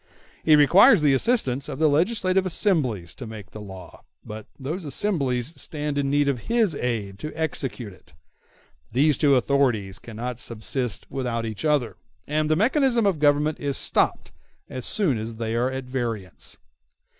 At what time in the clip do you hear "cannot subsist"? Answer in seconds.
9.99-11.05